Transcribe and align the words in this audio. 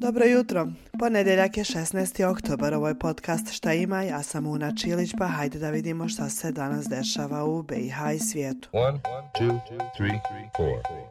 Dobro 0.00 0.24
jutro. 0.24 0.68
Ponedjeljak 0.98 1.56
je 1.56 1.64
16. 1.64 2.24
oktobar, 2.24 2.74
ovo 2.74 2.88
je 2.88 2.98
podcast 2.98 3.52
Šta 3.52 3.72
ima, 3.72 4.02
ja 4.02 4.22
sam 4.22 4.46
Una 4.46 4.74
Čilić, 4.74 5.14
pa 5.18 5.26
hajde 5.26 5.58
da 5.58 5.70
vidimo 5.70 6.08
šta 6.08 6.28
se 6.28 6.52
danas 6.52 6.86
dešava 6.88 7.44
u 7.44 7.62
BiH 7.62 7.96
i 8.16 8.18
svijetu. 8.18 8.68
One, 8.72 8.98
two, 9.38 9.60
three, 9.96 10.20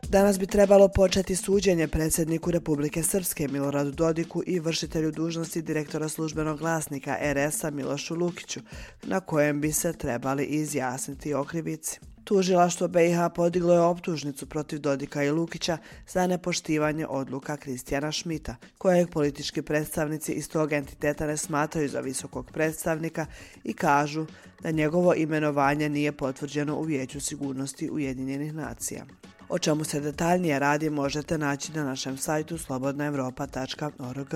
danas 0.10 0.40
bi 0.40 0.48
trebalo 0.48 0.88
početi 0.88 1.36
suđenje 1.36 1.88
predsjedniku 1.88 2.52
Republike 2.52 3.04
Srpske 3.04 3.48
Miloradu 3.48 3.92
Dodiku 3.92 4.44
i 4.48 4.60
vršitelju 4.60 5.12
dužnosti 5.12 5.62
direktora 5.62 6.10
službenog 6.10 6.60
glasnika 6.60 7.18
RS-a 7.34 7.70
Milošu 7.70 8.16
Lukiću, 8.16 8.60
na 9.04 9.20
kojem 9.20 9.62
bi 9.62 9.72
se 9.72 9.94
trebali 9.94 10.46
izjasniti 10.46 11.34
okrivici. 11.34 12.00
Tužilaštvo 12.30 12.88
BiH 12.88 13.18
podiglo 13.36 13.74
je 13.74 13.80
optužnicu 13.80 14.46
protiv 14.46 14.80
Dodika 14.80 15.24
i 15.24 15.32
Lukića 15.32 15.78
za 16.08 16.28
nepoštivanje 16.28 17.08
odluka 17.08 17.58
Kristijana 17.58 18.12
Šmita, 18.12 18.56
kojeg 18.78 19.10
politički 19.10 19.62
predstavnici 19.62 20.32
iz 20.32 20.50
tog 20.50 20.74
entiteta 20.74 21.26
ne 21.26 21.38
smatraju 21.38 21.90
za 21.90 22.00
visokog 22.00 22.52
predstavnika 22.52 23.26
i 23.64 23.74
kažu 23.74 24.26
da 24.62 24.72
njegovo 24.72 25.14
imenovanje 25.14 25.90
nije 25.90 26.12
potvrđeno 26.12 26.76
u 26.76 26.84
Vijeću 26.84 27.20
sigurnosti 27.20 27.90
Ujedinjenih 27.92 28.54
nacija. 28.54 29.06
O 29.50 29.60
čemu 29.60 29.84
se 29.84 30.00
detaljnije 30.00 30.60
radi 30.60 30.90
možete 30.90 31.38
naći 31.38 31.72
na 31.72 31.84
našem 31.84 32.18
sajtu 32.18 32.58
slobodnaevropa.org. 32.58 34.36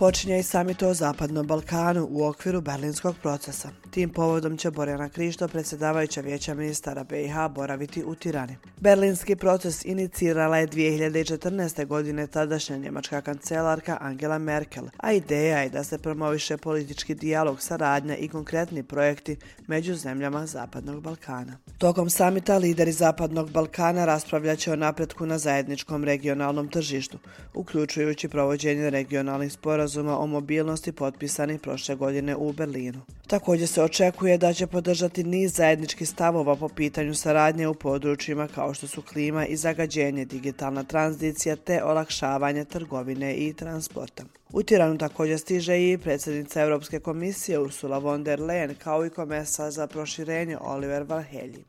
Počinje 0.00 0.38
i 0.38 0.42
samit 0.42 0.82
o 0.82 0.94
Zapadnom 0.94 1.46
Balkanu 1.46 2.08
u 2.10 2.24
okviru 2.24 2.60
Berlinskog 2.60 3.16
procesa. 3.22 3.68
Tim 3.90 4.10
povodom 4.10 4.56
će 4.56 4.70
Borjana 4.70 5.08
Krišto, 5.08 5.48
predsjedavajuća 5.48 6.20
vijeća 6.20 6.54
ministara 6.54 7.04
BiH, 7.04 7.34
boraviti 7.54 8.04
u 8.04 8.14
Tirani. 8.14 8.56
Berlinski 8.78 9.36
proces 9.36 9.84
inicirala 9.84 10.58
je 10.58 10.68
2014. 10.68 11.86
godine 11.86 12.26
tadašnja 12.26 12.76
njemačka 12.76 13.20
kancelarka 13.20 13.98
Angela 14.00 14.38
Merkel, 14.38 14.84
a 14.96 15.12
ideja 15.12 15.58
je 15.58 15.70
da 15.70 15.84
se 15.84 15.98
promoviše 15.98 16.56
politički 16.56 17.14
dijalog, 17.14 17.62
saradnja 17.62 18.16
i 18.16 18.28
konkretni 18.28 18.82
projekti 18.82 19.36
među 19.66 19.94
zemljama 19.94 20.46
Zapadnog 20.46 21.02
Balkana. 21.02 21.56
Tokom 21.78 22.10
samita 22.10 22.58
lideri 22.58 22.92
Zapadnog 22.92 23.50
Balkana 23.50 24.04
raspravljaće 24.04 24.72
o 24.72 24.76
napretku 24.76 25.26
na 25.26 25.38
zajedničkom 25.38 26.04
regionalnom 26.04 26.68
tržištu, 26.68 27.18
uključujući 27.54 28.28
provođenje 28.28 28.90
regionalnih 28.90 29.52
sporazuma 29.52 29.89
o 29.96 30.26
mobilnosti 30.26 30.92
potpisani 30.92 31.58
prošle 31.58 31.94
godine 31.94 32.36
u 32.36 32.52
Berlinu. 32.52 33.00
Također 33.26 33.68
se 33.68 33.82
očekuje 33.82 34.38
da 34.38 34.52
će 34.52 34.66
podržati 34.66 35.24
niz 35.24 35.54
zajedničkih 35.54 36.08
stavova 36.08 36.56
po 36.56 36.68
pitanju 36.68 37.14
saradnje 37.14 37.68
u 37.68 37.74
područjima 37.74 38.48
kao 38.48 38.74
što 38.74 38.86
su 38.86 39.02
klima 39.02 39.46
i 39.46 39.56
zagađenje, 39.56 40.24
digitalna 40.24 40.84
tranzicija 40.84 41.56
te 41.56 41.84
olakšavanje 41.84 42.64
trgovine 42.64 43.34
i 43.34 43.52
transporta. 43.52 44.24
U 44.52 44.62
Tiranu 44.62 44.98
također 44.98 45.38
stiže 45.38 45.90
i 45.90 45.98
predsjednica 45.98 46.62
Europske 46.62 47.00
komisije 47.00 47.58
Ursula 47.58 47.98
von 47.98 48.24
der 48.24 48.40
Leyen 48.40 48.74
kao 48.74 49.06
i 49.06 49.10
komesa 49.10 49.70
za 49.70 49.86
proširenje 49.86 50.58
Oliver 50.60 51.02
Valhelji. 51.02 51.64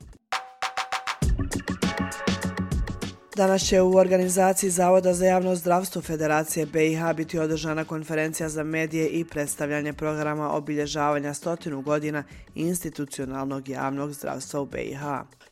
Danas 3.42 3.61
će 3.61 3.81
u 3.81 3.95
organizaciji 3.95 4.70
Zavoda 4.70 5.14
za 5.14 5.25
javno 5.25 5.56
zdravstvo 5.56 6.02
Federacije 6.02 6.66
BiH 6.66 7.14
biti 7.16 7.39
održana 7.39 7.86
konferencija 7.86 8.50
za 8.50 8.64
medije 8.64 9.08
i 9.08 9.25
predstavljanje 9.25 9.94
programa 9.94 10.52
obilježavanja 10.52 11.33
stotinu 11.33 11.81
godina 11.81 12.23
institucionalnog 12.56 13.70
javnog 13.70 14.14
zdravstva 14.14 14.61
u 14.61 14.66
BiH. 14.66 15.02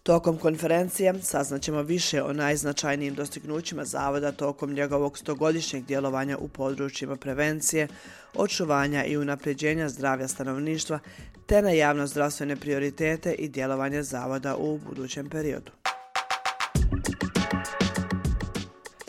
Tokom 0.03 0.37
konferencije 0.37 1.13
saznaćemo 1.21 1.81
više 1.81 2.23
o 2.23 2.33
najznačajnijim 2.33 3.15
dostignućima 3.15 3.85
Zavoda 3.85 4.31
tokom 4.31 4.73
njegovog 4.73 5.17
stogodišnjeg 5.17 5.85
djelovanja 5.85 6.37
u 6.37 6.47
područjima 6.47 7.15
prevencije, 7.15 7.87
očuvanja 8.35 9.05
i 9.05 9.17
unapređenja 9.17 9.89
zdravlja 9.89 10.27
stanovništva 10.27 10.99
te 11.45 11.61
na 11.61 11.71
javno 11.71 12.07
zdravstvene 12.07 12.55
prioritete 12.55 13.31
i 13.31 13.47
djelovanje 13.47 14.03
Zavoda 14.03 14.55
u 14.55 14.77
budućem 14.77 15.29
periodu. 15.29 15.78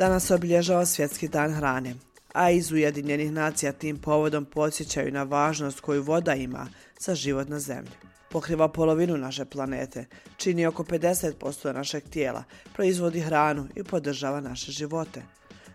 Danas 0.01 0.27
se 0.27 0.35
obilježava 0.35 0.87
Svjetski 0.87 1.29
dan 1.29 1.53
hrane, 1.53 1.95
a 2.33 2.51
iz 2.51 2.73
Ujedinjenih 2.73 3.33
nacija 3.33 3.73
tim 3.73 3.99
povodom 3.99 4.45
podsjećaju 4.45 5.13
na 5.13 5.23
važnost 5.23 5.81
koju 5.81 6.03
voda 6.03 6.35
ima 6.35 6.69
za 7.01 7.15
život 7.15 7.49
na 7.49 7.59
zemlji. 7.59 7.93
Pokriva 8.31 8.69
polovinu 8.69 9.17
naše 9.17 9.45
planete, 9.45 10.05
čini 10.37 10.67
oko 10.67 10.83
50% 10.85 11.73
našeg 11.73 12.09
tijela, 12.09 12.45
proizvodi 12.75 13.21
hranu 13.21 13.69
i 13.75 13.85
podržava 13.85 14.41
naše 14.41 14.73
živote. 14.73 15.23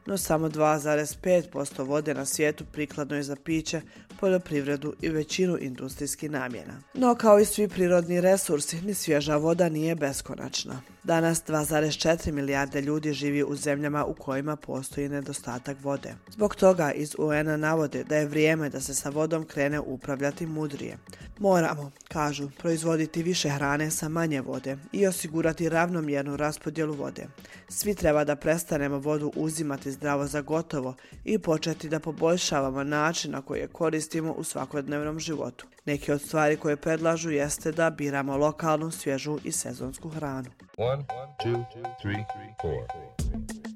No 0.05 0.17
samo 0.17 0.49
2,5% 0.49 1.83
vode 1.83 2.13
na 2.13 2.25
svijetu 2.25 2.65
prikladno 2.71 3.15
je 3.15 3.23
za 3.23 3.35
piće, 3.35 3.81
poljoprivredu 4.19 4.93
i 5.01 5.09
većinu 5.09 5.57
industrijskih 5.61 6.31
namjena. 6.31 6.81
No 6.93 7.15
kao 7.15 7.39
i 7.39 7.45
svi 7.45 7.67
prirodni 7.67 8.21
resursi, 8.21 8.81
ni 8.81 8.93
svježa 8.93 9.37
voda 9.37 9.69
nije 9.69 9.95
beskonačna. 9.95 10.81
Danas 11.03 11.43
2,4 11.43 12.31
milijarde 12.31 12.81
ljudi 12.81 13.13
živi 13.13 13.43
u 13.43 13.55
zemljama 13.55 14.05
u 14.05 14.13
kojima 14.13 14.55
postoji 14.55 15.09
nedostatak 15.09 15.77
vode. 15.83 16.15
Zbog 16.29 16.55
toga 16.55 16.91
iz 16.91 17.15
UN-a 17.17 17.57
navode 17.57 18.03
da 18.03 18.15
je 18.15 18.25
vrijeme 18.25 18.69
da 18.69 18.81
se 18.81 18.93
sa 18.93 19.09
vodom 19.09 19.45
krene 19.45 19.79
upravljati 19.79 20.45
mudrije. 20.45 20.97
Moramo, 21.39 21.91
kažu, 22.07 22.49
proizvoditi 22.57 23.23
više 23.23 23.49
hrane 23.49 23.91
sa 23.91 24.09
manje 24.09 24.41
vode 24.41 24.77
i 24.91 25.07
osigurati 25.07 25.69
ravnomjernu 25.69 26.37
raspodjelu 26.37 26.93
vode. 26.93 27.27
Svi 27.69 27.95
treba 27.95 28.23
da 28.23 28.35
prestanemo 28.35 28.97
vodu 28.97 29.31
uzimati 29.35 29.91
zdravo 29.91 30.27
za 30.27 30.41
gotovo 30.41 30.95
i 31.23 31.39
početi 31.39 31.89
da 31.89 31.99
poboljšavamo 31.99 32.83
način 32.83 33.31
na 33.31 33.41
koji 33.41 33.59
je 33.59 33.67
koristimo 33.67 34.04
u 34.37 34.43
svakodnevnom 34.43 35.19
životu. 35.19 35.67
Neki 35.85 36.11
od 36.11 36.21
stvari 36.21 36.57
koje 36.57 36.75
predlažu 36.75 37.29
jeste 37.29 37.71
da 37.71 37.89
biramo 37.89 38.37
lokalnu, 38.37 38.91
svježu 38.91 39.39
i 39.43 39.51
sezonsku 39.51 40.09
hranu. 40.09 40.49
One, 40.77 41.03
two, 41.43 41.65
three, 42.01 42.25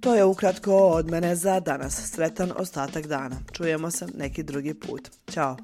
to 0.01 0.15
je 0.15 0.25
ukratko 0.25 0.75
od 0.75 1.11
mene 1.11 1.35
za 1.35 1.59
danas. 1.59 2.11
Sretan 2.11 2.51
ostatak 2.57 3.07
dana. 3.07 3.35
Čujemo 3.51 3.91
se 3.91 4.07
neki 4.15 4.43
drugi 4.43 4.73
put. 4.73 5.09
Ćao. 5.31 5.57